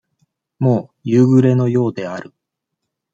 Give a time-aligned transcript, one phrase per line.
[0.57, 2.33] もう、夕暮れのようである。